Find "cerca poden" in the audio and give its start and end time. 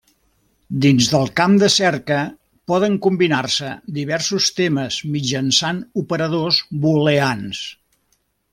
1.73-2.95